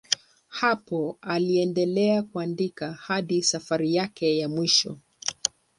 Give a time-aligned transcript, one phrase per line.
[0.47, 4.97] Hapa aliendelea kuandika hadi safari yake ya mwisho.